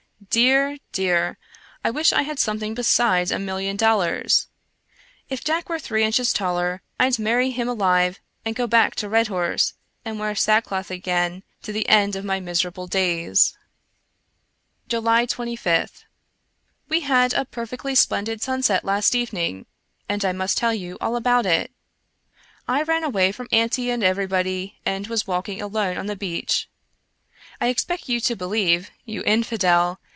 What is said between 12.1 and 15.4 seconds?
of my miserable days. loo Ambrose Bierce July